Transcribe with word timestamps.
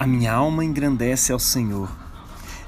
A 0.00 0.06
minha 0.06 0.32
alma 0.32 0.64
engrandece 0.64 1.30
ao 1.30 1.38
Senhor, 1.38 1.94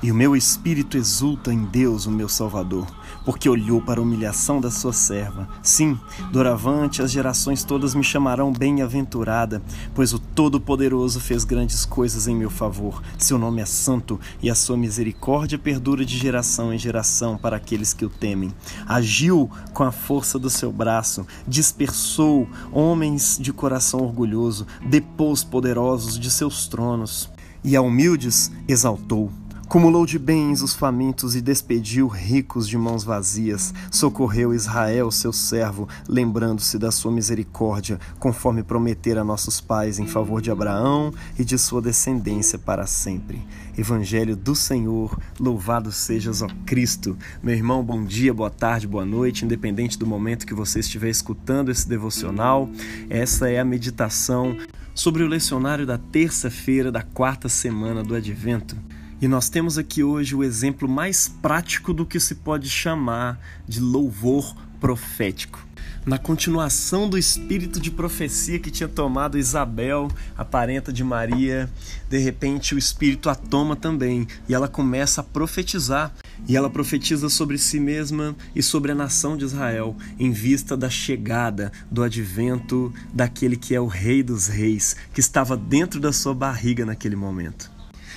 e 0.03 0.11
o 0.11 0.15
meu 0.15 0.35
espírito 0.35 0.96
exulta 0.96 1.53
em 1.53 1.64
Deus, 1.64 2.07
o 2.07 2.11
meu 2.11 2.29
Salvador, 2.29 2.87
porque 3.25 3.49
olhou 3.49 3.80
para 3.80 4.01
a 4.01 4.03
humilhação 4.03 4.61
da 4.61 4.69
sua 4.69 4.93
serva. 4.93 5.48
Sim, 5.62 5.96
doravante 6.32 7.01
as 7.01 7.12
gerações 7.12 7.62
todas 7.62 7.95
me 7.95 8.03
chamarão 8.03 8.53
bem-aventurada, 8.53 9.62
pois 9.95 10.12
o 10.12 10.18
Todo-Poderoso 10.18 11.21
fez 11.21 11.45
grandes 11.45 11.85
coisas 11.85 12.27
em 12.27 12.35
meu 12.35 12.50
favor. 12.50 13.00
Seu 13.17 13.39
nome 13.39 13.62
é 13.62 13.67
santo 13.67 14.18
e 14.43 14.50
a 14.50 14.54
sua 14.57 14.77
misericórdia 14.77 15.57
perdura 15.57 16.05
de 16.05 16.19
geração 16.19 16.75
em 16.75 16.79
geração 16.79 17.39
para 17.39 17.57
aqueles 17.57 17.95
que 17.95 18.05
o 18.05 18.11
temem. 18.11 18.53
Agiu 18.89 19.48
com 19.73 19.84
a 19.84 19.93
força 19.93 20.37
do 20.37 20.50
seu 20.50 20.73
braço, 20.73 21.25
dispersou 21.46 22.48
homens 22.73 23.39
de 23.40 23.53
coração 23.53 24.00
orgulhoso, 24.00 24.67
depôs 24.84 25.45
poderosos 25.45 26.18
de 26.18 26.29
seus 26.29 26.67
tronos 26.67 27.31
e 27.64 27.76
a 27.76 27.82
humildes 27.82 28.50
exaltou. 28.67 29.31
Cumulou 29.72 30.04
de 30.04 30.18
bens 30.18 30.61
os 30.61 30.75
famintos 30.75 31.35
e 31.35 31.40
despediu 31.40 32.06
ricos 32.06 32.69
de 32.69 32.77
mãos 32.77 33.05
vazias. 33.05 33.72
Socorreu 33.91 34.53
Israel, 34.53 35.11
seu 35.11 35.33
servo, 35.33 35.89
lembrando-se 36.06 36.78
da 36.78 36.91
sua 36.91 37.11
misericórdia, 37.11 37.98
conforme 38.19 38.62
prometera 38.62 39.22
a 39.22 39.25
nossos 39.25 39.62
pais 39.62 39.98
em 39.98 40.06
favor 40.06 40.42
de 40.42 40.50
Abraão 40.50 41.11
e 41.39 41.42
de 41.42 41.56
sua 41.56 41.81
descendência 41.81 42.58
para 42.58 42.86
sempre. 42.86 43.42
Evangelho 43.75 44.36
do 44.36 44.55
Senhor, 44.55 45.19
louvado 45.41 45.91
sejas, 45.91 46.42
ó 46.42 46.48
Cristo. 46.67 47.17
Meu 47.42 47.55
irmão, 47.55 47.83
bom 47.83 48.05
dia, 48.05 48.34
boa 48.34 48.50
tarde, 48.50 48.86
boa 48.86 49.06
noite, 49.06 49.47
independente 49.47 49.98
do 49.98 50.06
momento 50.06 50.47
que 50.47 50.53
você 50.53 50.81
estiver 50.81 51.09
escutando 51.09 51.70
esse 51.70 51.89
devocional. 51.89 52.69
Essa 53.09 53.48
é 53.48 53.59
a 53.59 53.64
meditação 53.64 54.55
sobre 54.95 55.23
o 55.23 55.28
lecionário 55.28 55.87
da 55.87 55.97
terça-feira 55.97 56.93
da 56.93 57.00
quarta 57.00 57.48
semana 57.48 58.03
do 58.05 58.15
Advento. 58.15 58.77
E 59.23 59.28
nós 59.28 59.48
temos 59.48 59.78
aqui 59.78 60.03
hoje 60.03 60.34
o 60.34 60.42
exemplo 60.42 60.89
mais 60.89 61.28
prático 61.28 61.95
do 61.95 62.05
que 62.05 62.19
se 62.19 62.34
pode 62.34 62.69
chamar 62.69 63.41
de 63.69 63.78
louvor 63.78 64.53
profético. 64.81 65.65
Na 66.05 66.19
continuação 66.19 67.09
do 67.09 67.17
espírito 67.17 67.78
de 67.78 67.89
profecia 67.89 68.59
que 68.59 68.69
tinha 68.69 68.89
tomado 68.89 69.39
Isabel, 69.39 70.11
a 70.37 70.45
parenta 70.45 70.93
de 70.93 71.05
Maria, 71.05 71.70
de 72.11 72.19
repente 72.19 72.75
o 72.75 72.78
espírito 72.78 73.31
a 73.31 73.37
toma 73.37 73.77
também 73.77 74.27
e 74.48 74.55
ela 74.55 74.67
começa 74.67 75.20
a 75.20 75.25
profetizar. 75.25 76.12
E 76.48 76.56
ela 76.56 76.69
profetiza 76.69 77.28
sobre 77.28 77.56
si 77.59 77.78
mesma 77.78 78.34
e 78.56 78.61
sobre 78.61 78.91
a 78.91 78.97
nação 78.97 79.37
de 79.37 79.45
Israel, 79.45 79.97
em 80.19 80.33
vista 80.33 80.77
da 80.77 80.91
chegada, 80.91 81.70
do 81.89 82.03
advento 82.03 82.93
daquele 83.15 83.56
que 83.56 83.73
é 83.73 83.81
o 83.81 83.87
Rei 83.87 84.25
dos 84.25 84.48
Reis, 84.48 84.97
que 85.15 85.20
estava 85.20 85.56
dentro 85.56 86.00
da 86.00 86.12
sua 86.12 86.34
barriga 86.34 86.84
naquele 86.84 87.15
momento. 87.15 87.72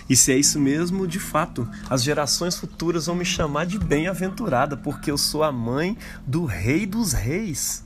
E 0.07 0.15
se 0.15 0.31
é 0.31 0.37
isso 0.37 0.59
mesmo, 0.59 1.07
de 1.07 1.19
fato, 1.19 1.67
as 1.89 2.03
gerações 2.03 2.55
futuras 2.55 3.07
vão 3.07 3.15
me 3.15 3.25
chamar 3.25 3.65
de 3.65 3.79
bem-aventurada, 3.79 4.77
porque 4.77 5.09
eu 5.09 5.17
sou 5.17 5.43
a 5.43 5.51
mãe 5.51 5.97
do 6.25 6.45
Rei 6.45 6.85
dos 6.85 7.11
Reis, 7.11 7.83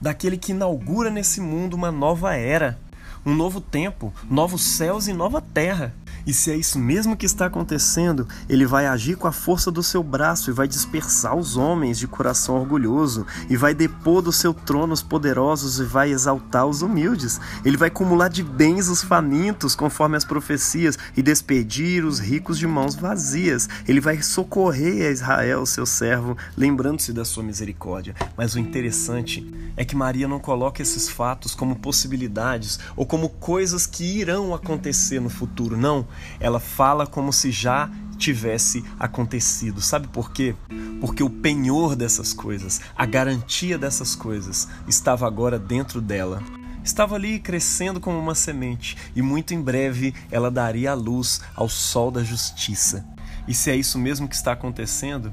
daquele 0.00 0.36
que 0.36 0.50
inaugura 0.50 1.10
nesse 1.10 1.40
mundo 1.40 1.74
uma 1.74 1.92
nova 1.92 2.34
era, 2.34 2.78
um 3.24 3.34
novo 3.34 3.60
tempo, 3.60 4.12
novos 4.28 4.62
céus 4.62 5.06
e 5.06 5.12
nova 5.12 5.40
terra. 5.40 5.94
E 6.30 6.32
se 6.32 6.48
é 6.52 6.56
isso 6.56 6.78
mesmo 6.78 7.16
que 7.16 7.26
está 7.26 7.46
acontecendo, 7.46 8.24
ele 8.48 8.64
vai 8.64 8.86
agir 8.86 9.16
com 9.16 9.26
a 9.26 9.32
força 9.32 9.68
do 9.68 9.82
seu 9.82 10.00
braço 10.00 10.48
e 10.48 10.52
vai 10.52 10.68
dispersar 10.68 11.34
os 11.34 11.56
homens 11.56 11.98
de 11.98 12.06
coração 12.06 12.54
orgulhoso, 12.54 13.26
e 13.48 13.56
vai 13.56 13.74
depor 13.74 14.22
do 14.22 14.30
seu 14.30 14.54
trono 14.54 14.92
os 14.92 15.02
poderosos 15.02 15.80
e 15.80 15.84
vai 15.84 16.12
exaltar 16.12 16.66
os 16.66 16.82
humildes. 16.82 17.40
Ele 17.64 17.76
vai 17.76 17.88
acumular 17.88 18.28
de 18.28 18.44
bens 18.44 18.88
os 18.88 19.02
famintos, 19.02 19.74
conforme 19.74 20.16
as 20.16 20.24
profecias, 20.24 20.96
e 21.16 21.20
despedir 21.20 22.04
os 22.04 22.20
ricos 22.20 22.56
de 22.56 22.66
mãos 22.68 22.94
vazias. 22.94 23.68
Ele 23.88 24.00
vai 24.00 24.22
socorrer 24.22 25.08
a 25.08 25.10
Israel, 25.10 25.66
seu 25.66 25.84
servo, 25.84 26.36
lembrando-se 26.56 27.12
da 27.12 27.24
sua 27.24 27.42
misericórdia. 27.42 28.14
Mas 28.36 28.54
o 28.54 28.60
interessante 28.60 29.44
é 29.76 29.84
que 29.84 29.96
Maria 29.96 30.28
não 30.28 30.38
coloca 30.38 30.80
esses 30.80 31.08
fatos 31.08 31.56
como 31.56 31.74
possibilidades 31.74 32.78
ou 32.94 33.04
como 33.04 33.30
coisas 33.30 33.84
que 33.84 34.04
irão 34.04 34.54
acontecer 34.54 35.20
no 35.20 35.30
futuro. 35.30 35.76
Não, 35.76 36.06
ela 36.38 36.60
fala 36.60 37.06
como 37.06 37.32
se 37.32 37.50
já 37.50 37.90
tivesse 38.16 38.84
acontecido. 38.98 39.80
Sabe 39.80 40.06
por 40.08 40.30
quê? 40.30 40.54
Porque 41.00 41.22
o 41.22 41.30
penhor 41.30 41.96
dessas 41.96 42.32
coisas, 42.32 42.80
a 42.94 43.06
garantia 43.06 43.78
dessas 43.78 44.14
coisas, 44.14 44.68
estava 44.86 45.26
agora 45.26 45.58
dentro 45.58 46.00
dela. 46.00 46.42
Estava 46.84 47.14
ali 47.14 47.38
crescendo 47.38 48.00
como 48.00 48.18
uma 48.18 48.34
semente, 48.34 48.96
e 49.14 49.20
muito 49.20 49.52
em 49.52 49.60
breve 49.60 50.14
ela 50.30 50.50
daria 50.50 50.92
a 50.92 50.94
luz 50.94 51.40
ao 51.54 51.68
sol 51.68 52.10
da 52.10 52.22
justiça. 52.22 53.04
E 53.46 53.54
se 53.54 53.70
é 53.70 53.76
isso 53.76 53.98
mesmo 53.98 54.28
que 54.28 54.34
está 54.34 54.52
acontecendo, 54.52 55.32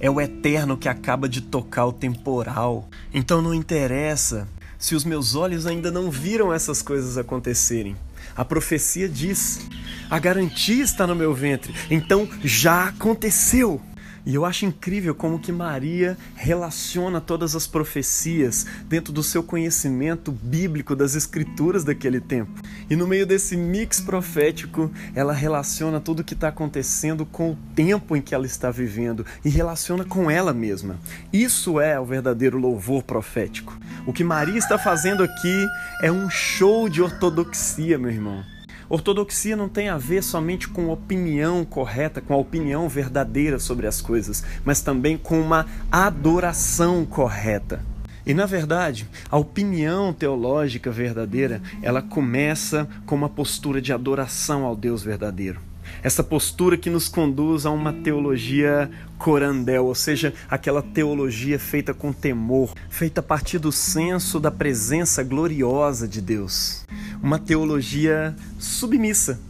é 0.00 0.10
o 0.10 0.20
eterno 0.20 0.76
que 0.76 0.88
acaba 0.88 1.28
de 1.28 1.40
tocar 1.40 1.86
o 1.86 1.92
temporal. 1.92 2.88
Então 3.12 3.42
não 3.42 3.54
interessa 3.54 4.48
se 4.78 4.94
os 4.94 5.04
meus 5.04 5.34
olhos 5.34 5.66
ainda 5.66 5.90
não 5.90 6.10
viram 6.10 6.52
essas 6.52 6.82
coisas 6.82 7.18
acontecerem. 7.18 7.96
A 8.38 8.44
profecia 8.44 9.08
diz: 9.08 9.60
a 10.08 10.16
garantia 10.16 10.84
está 10.84 11.08
no 11.08 11.14
meu 11.16 11.34
ventre, 11.34 11.74
então 11.90 12.28
já 12.44 12.86
aconteceu. 12.86 13.80
E 14.28 14.34
eu 14.34 14.44
acho 14.44 14.66
incrível 14.66 15.14
como 15.14 15.38
que 15.38 15.50
Maria 15.50 16.14
relaciona 16.34 17.18
todas 17.18 17.56
as 17.56 17.66
profecias 17.66 18.66
dentro 18.86 19.10
do 19.10 19.22
seu 19.22 19.42
conhecimento 19.42 20.30
bíblico 20.30 20.94
das 20.94 21.14
escrituras 21.14 21.82
daquele 21.82 22.20
tempo. 22.20 22.52
E 22.90 22.94
no 22.94 23.06
meio 23.06 23.26
desse 23.26 23.56
mix 23.56 24.02
profético, 24.02 24.92
ela 25.14 25.32
relaciona 25.32 25.98
tudo 25.98 26.20
o 26.20 26.24
que 26.24 26.34
está 26.34 26.48
acontecendo 26.48 27.24
com 27.24 27.52
o 27.52 27.58
tempo 27.74 28.14
em 28.14 28.20
que 28.20 28.34
ela 28.34 28.44
está 28.44 28.70
vivendo 28.70 29.24
e 29.42 29.48
relaciona 29.48 30.04
com 30.04 30.30
ela 30.30 30.52
mesma. 30.52 31.00
Isso 31.32 31.80
é 31.80 31.98
o 31.98 32.04
verdadeiro 32.04 32.58
louvor 32.58 33.04
profético. 33.04 33.80
O 34.06 34.12
que 34.12 34.22
Maria 34.22 34.58
está 34.58 34.76
fazendo 34.76 35.22
aqui 35.22 35.66
é 36.02 36.12
um 36.12 36.28
show 36.28 36.86
de 36.86 37.00
ortodoxia, 37.00 37.96
meu 37.96 38.10
irmão. 38.10 38.57
Ortodoxia 38.88 39.54
não 39.54 39.68
tem 39.68 39.90
a 39.90 39.98
ver 39.98 40.22
somente 40.22 40.66
com 40.66 40.88
opinião 40.88 41.62
correta, 41.62 42.22
com 42.22 42.32
a 42.32 42.38
opinião 42.38 42.88
verdadeira 42.88 43.58
sobre 43.58 43.86
as 43.86 44.00
coisas, 44.00 44.42
mas 44.64 44.80
também 44.80 45.18
com 45.18 45.38
uma 45.38 45.66
adoração 45.92 47.04
correta. 47.04 47.84
E 48.24 48.32
na 48.32 48.46
verdade, 48.46 49.06
a 49.30 49.36
opinião 49.36 50.12
teológica 50.12 50.90
verdadeira, 50.90 51.60
ela 51.82 52.00
começa 52.00 52.88
com 53.04 53.14
uma 53.14 53.28
postura 53.28 53.80
de 53.80 53.92
adoração 53.92 54.64
ao 54.64 54.74
Deus 54.74 55.02
verdadeiro. 55.02 55.60
Essa 56.02 56.22
postura 56.22 56.76
que 56.76 56.90
nos 56.90 57.08
conduz 57.08 57.64
a 57.66 57.70
uma 57.70 57.92
teologia 57.92 58.90
corandel, 59.18 59.86
ou 59.86 59.94
seja, 59.94 60.34
aquela 60.48 60.82
teologia 60.82 61.58
feita 61.58 61.94
com 61.94 62.12
temor, 62.12 62.74
feita 62.90 63.20
a 63.20 63.24
partir 63.24 63.58
do 63.58 63.72
senso 63.72 64.38
da 64.38 64.50
presença 64.50 65.22
gloriosa 65.22 66.06
de 66.06 66.20
Deus 66.20 66.86
uma 67.22 67.38
teologia 67.38 68.34
submissa, 68.58 69.40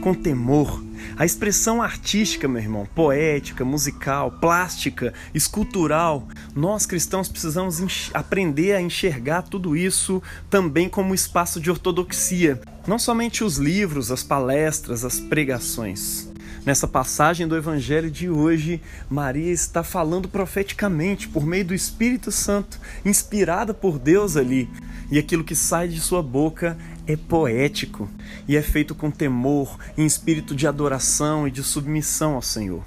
com 0.00 0.14
temor. 0.14 0.82
A 1.16 1.24
expressão 1.24 1.80
artística, 1.80 2.46
meu 2.46 2.60
irmão, 2.60 2.86
poética, 2.94 3.64
musical, 3.64 4.32
plástica, 4.32 5.14
escultural, 5.32 6.26
nós 6.54 6.84
cristãos 6.84 7.28
precisamos 7.28 8.10
aprender 8.12 8.72
a 8.72 8.80
enxergar 8.80 9.42
tudo 9.42 9.76
isso 9.76 10.22
também 10.50 10.88
como 10.88 11.14
espaço 11.14 11.60
de 11.60 11.70
ortodoxia. 11.70 12.60
Não 12.86 12.98
somente 12.98 13.42
os 13.42 13.56
livros, 13.56 14.10
as 14.10 14.22
palestras, 14.22 15.04
as 15.04 15.18
pregações. 15.18 16.28
Nessa 16.66 16.88
passagem 16.88 17.46
do 17.46 17.56
Evangelho 17.56 18.10
de 18.10 18.28
hoje, 18.28 18.82
Maria 19.08 19.52
está 19.52 19.84
falando 19.84 20.28
profeticamente 20.28 21.28
por 21.28 21.46
meio 21.46 21.64
do 21.64 21.72
Espírito 21.72 22.32
Santo, 22.32 22.80
inspirada 23.04 23.72
por 23.72 24.00
Deus 24.00 24.36
ali. 24.36 24.68
E 25.08 25.16
aquilo 25.16 25.44
que 25.44 25.54
sai 25.54 25.86
de 25.86 26.00
sua 26.00 26.20
boca 26.20 26.76
é 27.06 27.16
poético 27.16 28.08
e 28.48 28.56
é 28.56 28.62
feito 28.62 28.94
com 28.94 29.10
temor, 29.10 29.78
em 29.96 30.04
espírito 30.04 30.54
de 30.54 30.66
adoração 30.66 31.46
e 31.46 31.50
de 31.50 31.62
submissão 31.62 32.34
ao 32.34 32.42
Senhor. 32.42 32.84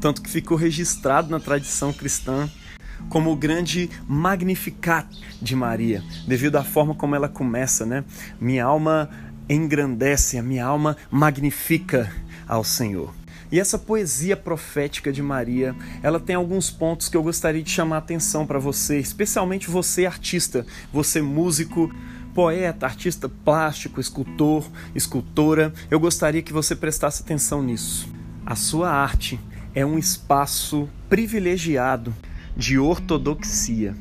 Tanto 0.00 0.22
que 0.22 0.30
ficou 0.30 0.56
registrado 0.56 1.30
na 1.30 1.40
tradição 1.40 1.92
cristã 1.92 2.48
como 3.08 3.30
o 3.30 3.36
grande 3.36 3.88
Magnificat 4.08 5.06
de 5.40 5.54
Maria, 5.54 6.02
devido 6.26 6.56
à 6.56 6.64
forma 6.64 6.94
como 6.94 7.14
ela 7.14 7.28
começa, 7.28 7.86
né? 7.86 8.04
Minha 8.40 8.64
alma 8.64 9.08
engrandece, 9.48 10.36
a 10.36 10.42
minha 10.42 10.64
alma 10.64 10.96
magnifica 11.10 12.12
ao 12.46 12.64
Senhor. 12.64 13.14
E 13.50 13.58
essa 13.58 13.78
poesia 13.78 14.36
profética 14.36 15.10
de 15.10 15.22
Maria, 15.22 15.74
ela 16.02 16.20
tem 16.20 16.36
alguns 16.36 16.70
pontos 16.70 17.08
que 17.08 17.16
eu 17.16 17.22
gostaria 17.22 17.62
de 17.62 17.70
chamar 17.70 17.96
a 17.96 18.00
atenção 18.00 18.46
para 18.46 18.58
você, 18.58 18.98
especialmente 18.98 19.70
você 19.70 20.04
artista, 20.04 20.66
você 20.92 21.22
músico, 21.22 21.90
poeta, 22.38 22.86
artista 22.86 23.28
plástico, 23.28 24.00
escultor, 24.00 24.64
escultora, 24.94 25.74
eu 25.90 25.98
gostaria 25.98 26.40
que 26.40 26.52
você 26.52 26.76
prestasse 26.76 27.20
atenção 27.20 27.60
nisso. 27.60 28.08
A 28.46 28.54
sua 28.54 28.92
arte 28.92 29.40
é 29.74 29.84
um 29.84 29.98
espaço 29.98 30.88
privilegiado 31.08 32.14
de 32.56 32.78
ortodoxia. 32.78 33.92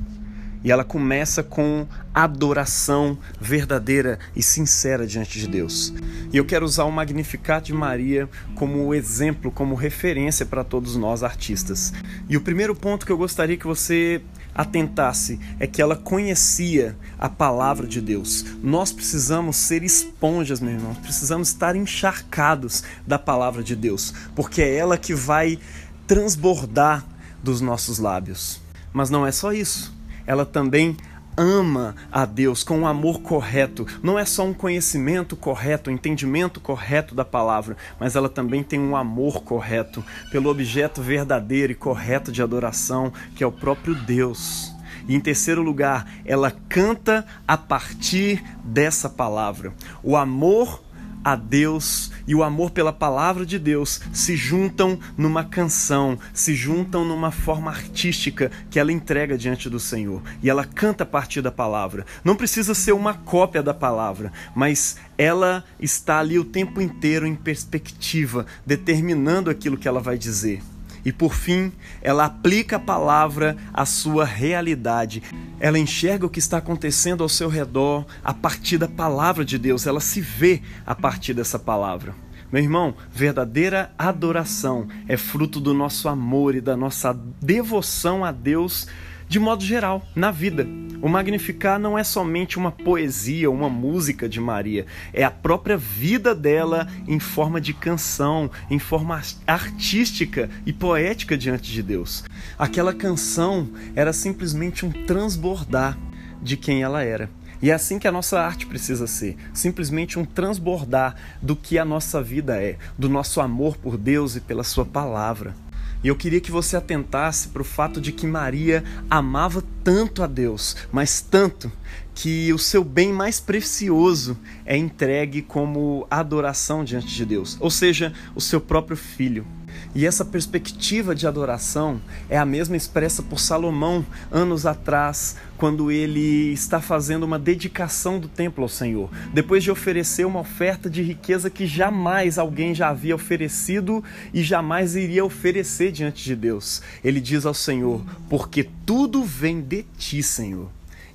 E 0.63 0.71
ela 0.71 0.83
começa 0.83 1.41
com 1.41 1.87
adoração 2.13 3.17
verdadeira 3.41 4.19
e 4.35 4.43
sincera 4.43 5.07
diante 5.07 5.39
de 5.39 5.47
Deus. 5.47 5.91
E 6.31 6.37
eu 6.37 6.45
quero 6.45 6.63
usar 6.63 6.83
o 6.83 6.91
Magnificat 6.91 7.65
de 7.65 7.73
Maria 7.73 8.29
como 8.53 8.93
exemplo, 8.93 9.49
como 9.49 9.73
referência 9.73 10.45
para 10.45 10.63
todos 10.63 10.95
nós 10.95 11.23
artistas. 11.23 11.91
E 12.29 12.37
o 12.37 12.41
primeiro 12.41 12.75
ponto 12.75 13.03
que 13.03 13.11
eu 13.11 13.17
gostaria 13.17 13.57
que 13.57 13.65
você 13.65 14.21
atentasse 14.57 15.39
é 15.59 15.67
que 15.67 15.81
ela 15.81 15.95
conhecia 15.95 16.97
a 17.19 17.29
palavra 17.29 17.85
de 17.85 18.01
Deus. 18.01 18.43
Nós 18.63 18.91
precisamos 18.91 19.55
ser 19.55 19.83
esponjas, 19.83 20.59
meu 20.59 20.73
irmão. 20.73 20.95
Precisamos 20.95 21.49
estar 21.49 21.75
encharcados 21.75 22.83
da 23.05 23.19
palavra 23.19 23.63
de 23.63 23.75
Deus, 23.75 24.13
porque 24.35 24.61
é 24.61 24.75
ela 24.75 24.97
que 24.97 25.13
vai 25.13 25.59
transbordar 26.07 27.05
dos 27.43 27.61
nossos 27.61 27.99
lábios. 27.99 28.59
Mas 28.91 29.09
não 29.09 29.25
é 29.25 29.31
só 29.31 29.53
isso 29.53 29.95
ela 30.27 30.45
também 30.45 30.97
ama 31.37 31.95
a 32.11 32.25
Deus 32.25 32.63
com 32.63 32.79
um 32.79 32.87
amor 32.87 33.21
correto. 33.21 33.85
Não 34.01 34.17
é 34.17 34.25
só 34.25 34.43
um 34.43 34.53
conhecimento 34.53 35.35
correto, 35.35 35.89
um 35.89 35.93
entendimento 35.93 36.59
correto 36.59 37.13
da 37.13 37.23
palavra, 37.23 37.77
mas 37.99 38.15
ela 38.15 38.27
também 38.27 38.63
tem 38.63 38.79
um 38.79 38.95
amor 38.95 39.43
correto 39.43 40.03
pelo 40.31 40.49
objeto 40.49 41.01
verdadeiro 41.01 41.71
e 41.71 41.75
correto 41.75 42.31
de 42.31 42.41
adoração, 42.41 43.13
que 43.35 43.43
é 43.43 43.47
o 43.47 43.51
próprio 43.51 43.93
Deus. 43.93 44.75
E 45.07 45.15
em 45.15 45.19
terceiro 45.21 45.61
lugar, 45.61 46.05
ela 46.25 46.51
canta 46.67 47.25
a 47.47 47.55
partir 47.55 48.43
dessa 48.63 49.09
palavra. 49.09 49.73
O 50.03 50.17
amor 50.17 50.83
a 51.27 51.35
Deus 51.35 52.09
e 52.25 52.33
o 52.33 52.41
amor 52.41 52.71
pela 52.71 52.93
palavra 52.93 53.45
de 53.45 53.59
Deus 53.59 53.99
se 54.13 54.37
juntam 54.37 54.97
numa 55.17 55.43
canção, 55.43 56.17
se 56.33 56.55
juntam 56.55 57.03
numa 57.03 57.31
forma 57.31 57.69
artística 57.69 58.49
que 58.69 58.79
ela 58.79 58.93
entrega 58.93 59.37
diante 59.37 59.69
do 59.69 59.77
Senhor. 59.77 60.21
E 60.41 60.49
ela 60.49 60.63
canta 60.63 61.03
a 61.03 61.05
partir 61.05 61.41
da 61.41 61.51
palavra. 61.51 62.05
Não 62.23 62.33
precisa 62.33 62.73
ser 62.73 62.93
uma 62.93 63.13
cópia 63.13 63.61
da 63.61 63.73
palavra, 63.73 64.31
mas 64.55 64.95
ela 65.17 65.65
está 65.77 66.19
ali 66.19 66.39
o 66.39 66.45
tempo 66.45 66.79
inteiro 66.79 67.27
em 67.27 67.35
perspectiva, 67.35 68.45
determinando 68.65 69.49
aquilo 69.49 69.75
que 69.75 69.87
ela 69.89 69.99
vai 69.99 70.17
dizer. 70.17 70.61
E 71.07 71.11
por 71.13 71.33
fim, 71.33 71.71
ela 72.01 72.25
aplica 72.25 72.75
a 72.75 72.79
palavra 72.79 73.55
à 73.73 73.85
sua 73.85 74.25
realidade. 74.25 75.23
Ela 75.57 75.79
enxerga 75.79 76.25
o 76.25 76.29
que 76.29 76.37
está 76.37 76.57
acontecendo 76.57 77.23
ao 77.23 77.29
seu 77.29 77.47
redor 77.47 78.05
a 78.21 78.33
partir 78.33 78.77
da 78.77 78.89
palavra 78.89 79.45
de 79.45 79.57
Deus. 79.57 79.87
Ela 79.87 80.01
se 80.01 80.19
vê 80.19 80.61
a 80.85 80.93
partir 80.93 81.33
dessa 81.33 81.57
palavra. 81.57 82.13
Meu 82.51 82.61
irmão, 82.61 82.93
verdadeira 83.09 83.89
adoração 83.97 84.89
é 85.07 85.15
fruto 85.15 85.61
do 85.61 85.73
nosso 85.73 86.09
amor 86.09 86.55
e 86.55 86.59
da 86.59 86.75
nossa 86.75 87.17
devoção 87.41 88.25
a 88.25 88.33
Deus 88.33 88.85
de 89.29 89.39
modo 89.39 89.63
geral, 89.63 90.05
na 90.13 90.29
vida. 90.29 90.67
O 90.99 91.07
Magnificar 91.07 91.77
não 91.79 91.97
é 91.97 92.03
somente 92.03 92.57
uma 92.57 92.71
poesia, 92.71 93.51
uma 93.51 93.69
música 93.69 94.27
de 94.27 94.41
Maria, 94.41 94.87
é 95.13 95.23
a 95.23 95.29
própria 95.29 95.77
vida 95.77 96.33
dela 96.33 96.87
em 97.07 97.19
forma 97.19 97.61
de 97.61 97.71
canção, 97.71 98.49
em 98.69 98.79
forma 98.79 99.21
artística 99.45 100.49
e 100.65 100.73
poética 100.73 101.37
diante 101.37 101.71
de 101.71 101.83
Deus. 101.83 102.23
Aquela 102.57 102.93
canção 102.93 103.69
era 103.95 104.11
simplesmente 104.11 104.85
um 104.85 104.91
transbordar 105.05 105.95
de 106.41 106.57
quem 106.57 106.81
ela 106.81 107.03
era. 107.03 107.29
E 107.61 107.69
é 107.69 107.73
assim 107.73 107.99
que 107.99 108.07
a 108.07 108.11
nossa 108.11 108.39
arte 108.39 108.65
precisa 108.65 109.05
ser, 109.05 109.35
simplesmente 109.53 110.17
um 110.17 110.25
transbordar 110.25 111.15
do 111.41 111.55
que 111.55 111.77
a 111.77 111.85
nossa 111.85 112.21
vida 112.23 112.61
é, 112.61 112.77
do 112.97 113.07
nosso 113.07 113.39
amor 113.39 113.77
por 113.77 113.97
Deus 113.97 114.35
e 114.35 114.41
pela 114.41 114.63
Sua 114.63 114.85
palavra. 114.85 115.55
E 116.03 116.07
eu 116.07 116.15
queria 116.15 116.39
que 116.39 116.51
você 116.51 116.77
atentasse 116.77 117.47
para 117.47 117.61
o 117.61 117.65
fato 117.65 117.99
de 117.99 118.11
que 118.11 118.27
Maria 118.27 118.83
amava 119.09 119.63
tanto 119.83 120.21
a 120.21 120.27
Deus, 120.27 120.75
mas 120.91 121.21
tanto, 121.21 121.71
que 122.17 122.51
o 122.51 122.57
seu 122.57 122.83
bem 122.83 123.13
mais 123.13 123.39
precioso 123.39 124.35
é 124.65 124.75
entregue 124.75 125.43
como 125.43 126.07
adoração 126.09 126.83
diante 126.83 127.13
de 127.13 127.23
Deus, 127.23 127.57
ou 127.59 127.69
seja, 127.69 128.11
o 128.33 128.41
seu 128.41 128.59
próprio 128.59 128.97
filho. 128.97 129.45
E 129.95 130.05
essa 130.05 130.23
perspectiva 130.23 131.15
de 131.15 131.25
adoração 131.25 131.99
é 132.29 132.37
a 132.37 132.45
mesma 132.45 132.75
expressa 132.75 133.23
por 133.23 133.39
Salomão 133.39 134.05
anos 134.31 134.65
atrás, 134.65 135.35
quando 135.57 135.91
ele 135.91 136.51
está 136.53 136.79
fazendo 136.79 137.23
uma 137.23 137.39
dedicação 137.39 138.19
do 138.19 138.27
templo 138.27 138.63
ao 138.63 138.69
Senhor, 138.69 139.09
depois 139.33 139.63
de 139.63 139.71
oferecer 139.71 140.25
uma 140.25 140.41
oferta 140.41 140.89
de 140.89 141.01
riqueza 141.01 141.49
que 141.49 141.65
jamais 141.65 142.37
alguém 142.37 142.75
já 142.75 142.89
havia 142.89 143.15
oferecido 143.15 144.03
e 144.33 144.43
jamais 144.43 144.95
iria 144.95 145.25
oferecer 145.25 145.91
diante 145.91 146.23
de 146.23 146.35
Deus. 146.35 146.81
Ele 147.03 147.19
diz 147.19 147.45
ao 147.45 147.53
Senhor: 147.53 148.03
Porque 148.29 148.69
tudo 148.85 149.23
vem 149.23 149.61
de 149.61 149.83
ti, 149.97 150.21
Senhor 150.21 150.69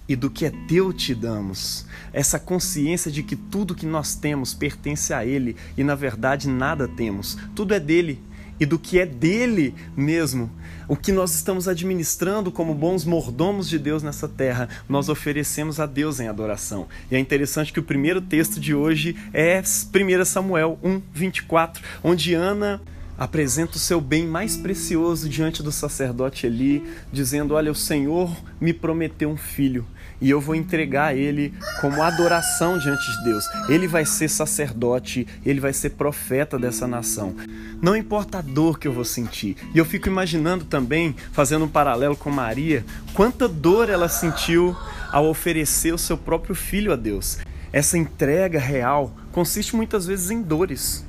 e 0.08 0.16
do 0.16 0.28
que 0.28 0.44
é 0.44 0.52
teu 0.69 0.92
te 0.92 1.14
damos. 1.14 1.86
Essa 2.12 2.38
consciência 2.38 3.10
de 3.10 3.22
que 3.22 3.36
tudo 3.36 3.74
que 3.74 3.86
nós 3.86 4.14
temos 4.14 4.52
pertence 4.52 5.14
a 5.14 5.24
Ele 5.24 5.56
e 5.76 5.84
na 5.84 5.94
verdade 5.94 6.48
nada 6.48 6.88
temos, 6.88 7.38
tudo 7.54 7.72
é 7.72 7.80
dele 7.80 8.20
e 8.58 8.66
do 8.66 8.78
que 8.78 8.99
é 8.99 9.06
dele 9.06 9.75
mesmo. 9.96 10.50
O 10.88 10.96
que 10.96 11.12
nós 11.12 11.34
estamos 11.34 11.69
administrando 11.69 12.50
como 12.50 12.75
bons 12.75 13.04
mordomos 13.04 13.69
de 13.69 13.78
Deus 13.78 14.02
nessa 14.02 14.28
terra, 14.28 14.69
nós 14.88 15.08
oferecemos 15.08 15.81
a 15.81 15.87
Deus 15.87 16.20
em 16.20 16.28
adoração. 16.28 16.87
E 17.10 17.16
é 17.16 17.19
interessante 17.19 17.72
que 17.72 17.81
o 17.81 17.84
primeiro 17.84 18.20
texto 18.20 18.60
de 18.60 18.75
hoje 18.75 19.16
é 19.32 19.60
1 19.60 20.25
Samuel 20.25 20.78
1, 20.82 21.00
24, 21.12 21.82
onde 22.02 22.34
Ana 22.34 22.81
apresenta 23.19 23.76
o 23.76 23.81
seu 23.81 24.00
bem 24.00 24.26
mais 24.26 24.56
precioso 24.56 25.29
diante 25.29 25.62
do 25.62 25.73
sacerdote 25.73 26.47
Eli, 26.47 26.82
dizendo: 27.12 27.55
Olha, 27.55 27.70
o 27.70 27.75
Senhor 27.75 28.35
me 28.61 28.73
prometeu 28.73 29.31
um 29.31 29.37
filho 29.37 29.87
e 30.23 30.31
eu 30.31 30.41
vou 30.41 30.55
entregar 30.55 31.17
ele 31.17 31.53
como 31.81 32.00
adoração 32.00 32.79
diante 32.79 33.05
de 33.05 33.25
Deus. 33.25 33.44
Ele 33.69 33.88
vai 33.88 34.06
ser 34.06 34.29
sacerdote, 34.29 35.26
ele 35.44 35.59
vai 35.59 35.73
ser 35.73 35.91
profeta 35.91 36.56
dessa 36.56 36.87
nação. 36.87 37.35
Não 37.82 37.97
importa 37.97 38.38
a 38.38 38.41
dor 38.41 38.79
que 38.79 38.87
eu 38.87 38.93
vou 38.93 39.05
sentir. 39.05 39.56
E 39.75 39.79
eu 39.79 39.85
fico 39.85 40.08
imaginando 40.08 40.65
também, 40.65 41.17
fazendo 41.32 41.65
um 41.65 41.69
paralelo 41.69 42.17
com 42.17 42.31
Maria, 42.31 42.85
quanta 43.15 43.49
dor 43.49 43.91
ela 43.91 44.08
sentiu 44.08 44.76
ao 45.11 45.26
oferecer 45.26 45.93
o 45.93 45.99
seu 45.99 46.17
próprio 46.17 46.55
filho 46.55 46.93
a 46.93 46.97
Deus. 46.97 47.38
Essa 47.73 47.99
entrega 47.99 48.61
real 48.61 49.12
consiste 49.32 49.75
muitas 49.75 50.06
vezes 50.06 50.31
em 50.31 50.41
dores. 50.41 51.05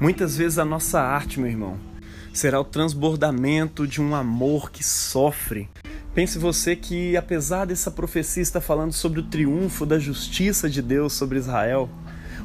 Muitas 0.00 0.36
vezes 0.36 0.58
a 0.58 0.64
nossa 0.64 1.00
arte, 1.00 1.38
meu 1.38 1.50
irmão, 1.50 1.76
será 2.32 2.58
o 2.58 2.64
transbordamento 2.64 3.86
de 3.86 4.00
um 4.00 4.14
amor 4.14 4.70
que 4.70 4.82
sofre, 4.82 5.68
Pense 6.12 6.40
você 6.40 6.74
que, 6.74 7.16
apesar 7.16 7.66
dessa 7.66 7.88
profecia 7.88 8.42
estar 8.42 8.60
falando 8.60 8.92
sobre 8.92 9.20
o 9.20 9.22
triunfo 9.22 9.86
da 9.86 9.96
justiça 9.96 10.68
de 10.68 10.82
Deus 10.82 11.12
sobre 11.12 11.38
Israel, 11.38 11.88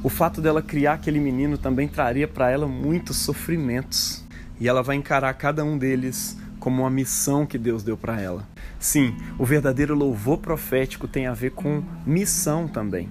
o 0.03 0.09
fato 0.09 0.39
dela 0.39 0.61
criar 0.61 0.93
aquele 0.93 1.19
menino 1.19 1.57
também 1.57 1.87
traria 1.87 2.27
para 2.27 2.51
ela 2.51 2.67
muitos 2.67 3.17
sofrimentos. 3.17 4.23
E 4.59 4.67
ela 4.67 4.83
vai 4.83 4.95
encarar 4.95 5.33
cada 5.33 5.65
um 5.65 5.79
deles 5.79 6.37
como 6.59 6.83
uma 6.83 6.91
missão 6.91 7.43
que 7.43 7.57
Deus 7.57 7.81
deu 7.81 7.97
para 7.97 8.21
ela. 8.21 8.47
Sim, 8.79 9.15
o 9.39 9.45
verdadeiro 9.45 9.95
louvor 9.95 10.37
profético 10.37 11.07
tem 11.07 11.25
a 11.25 11.33
ver 11.33 11.51
com 11.51 11.83
missão 12.05 12.67
também. 12.67 13.09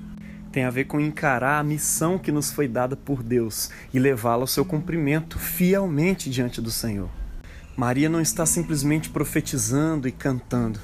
Tem 0.54 0.62
a 0.62 0.70
ver 0.70 0.84
com 0.84 1.00
encarar 1.00 1.58
a 1.58 1.64
missão 1.64 2.16
que 2.16 2.30
nos 2.30 2.52
foi 2.52 2.68
dada 2.68 2.94
por 2.94 3.24
Deus 3.24 3.70
e 3.92 3.98
levá-la 3.98 4.44
ao 4.44 4.46
seu 4.46 4.64
cumprimento 4.64 5.36
fielmente 5.36 6.30
diante 6.30 6.60
do 6.60 6.70
Senhor. 6.70 7.10
Maria 7.76 8.08
não 8.08 8.20
está 8.20 8.46
simplesmente 8.46 9.10
profetizando 9.10 10.06
e 10.06 10.12
cantando, 10.12 10.78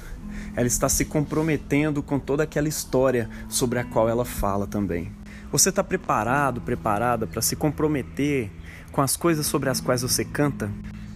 ela 0.57 0.67
está 0.67 0.89
se 0.89 1.05
comprometendo 1.05 2.03
com 2.03 2.19
toda 2.19 2.43
aquela 2.43 2.67
história 2.67 3.29
sobre 3.47 3.79
a 3.79 3.85
qual 3.85 4.09
ela 4.09 4.25
fala 4.25 4.67
também. 4.67 5.09
Você 5.53 5.69
está 5.69 5.81
preparado, 5.81 6.59
preparada 6.59 7.25
para 7.25 7.41
se 7.41 7.55
comprometer 7.55 8.51
com 8.91 9.01
as 9.01 9.15
coisas 9.15 9.45
sobre 9.45 9.69
as 9.69 9.79
quais 9.79 10.01
você 10.01 10.25
canta? 10.25 10.69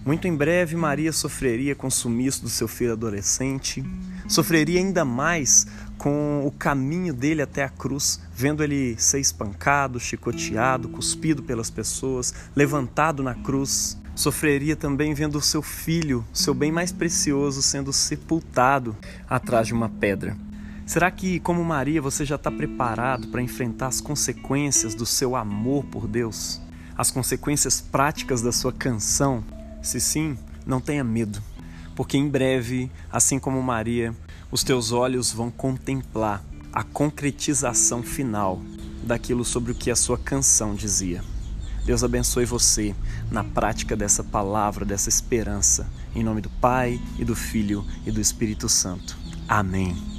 Muito 0.05 0.27
em 0.27 0.35
breve, 0.35 0.75
Maria 0.75 1.12
sofreria 1.12 1.75
com 1.75 1.88
o 1.88 1.91
sumiço 1.91 2.43
do 2.43 2.50
seu 2.50 2.67
filho 2.67 2.93
adolescente, 2.93 3.83
sofreria 4.27 4.79
ainda 4.79 5.03
mais 5.03 5.65
com 5.97 6.45
o 6.45 6.51
caminho 6.51 7.13
dele 7.13 7.41
até 7.41 7.63
a 7.63 7.69
cruz, 7.69 8.19
vendo 8.33 8.63
ele 8.63 8.95
ser 8.97 9.19
espancado, 9.19 9.99
chicoteado, 9.99 10.89
cuspido 10.89 11.43
pelas 11.43 11.69
pessoas, 11.69 12.33
levantado 12.55 13.23
na 13.23 13.33
cruz. 13.35 13.97
Sofreria 14.15 14.75
também 14.75 15.13
vendo 15.13 15.37
o 15.37 15.41
seu 15.41 15.61
filho, 15.61 16.25
seu 16.31 16.53
bem 16.53 16.71
mais 16.71 16.91
precioso, 16.91 17.61
sendo 17.61 17.91
sepultado 17.91 18.95
atrás 19.29 19.67
de 19.67 19.73
uma 19.73 19.89
pedra. 19.89 20.37
Será 20.85 21.09
que, 21.09 21.39
como 21.39 21.63
Maria, 21.63 22.01
você 22.01 22.23
já 22.23 22.35
está 22.35 22.51
preparado 22.51 23.27
para 23.29 23.41
enfrentar 23.41 23.87
as 23.87 23.99
consequências 23.99 24.93
do 24.93 25.05
seu 25.05 25.35
amor 25.35 25.83
por 25.85 26.07
Deus? 26.07 26.61
As 26.95 27.09
consequências 27.09 27.81
práticas 27.81 28.41
da 28.41 28.51
sua 28.51 28.71
canção? 28.71 29.43
Se 29.81 29.99
sim, 29.99 30.37
não 30.65 30.79
tenha 30.79 31.03
medo, 31.03 31.41
porque 31.95 32.17
em 32.17 32.29
breve, 32.29 32.91
assim 33.11 33.39
como 33.39 33.61
Maria, 33.61 34.15
os 34.55 34.63
teus 34.63 34.93
olhos 34.93 35.33
vão 35.33 35.51
contemplar 35.51 36.41
a 36.71 36.81
concretização 36.81 38.01
final 38.01 38.62
daquilo 39.03 39.43
sobre 39.43 39.74
o 39.74 39.75
que 39.75 39.91
a 39.91 39.97
sua 39.97 40.17
canção 40.17 40.74
dizia. 40.74 41.21
Deus 41.83 42.05
abençoe 42.05 42.45
você 42.45 42.95
na 43.29 43.43
prática 43.43 43.97
dessa 43.97 44.24
palavra, 44.24 44.85
dessa 44.85 45.09
esperança. 45.09 45.85
Em 46.15 46.24
nome 46.24 46.39
do 46.39 46.50
Pai, 46.50 47.01
e 47.19 47.25
do 47.25 47.35
Filho 47.35 47.85
e 48.05 48.12
do 48.12 48.21
Espírito 48.21 48.69
Santo. 48.69 49.17
Amém. 49.45 50.14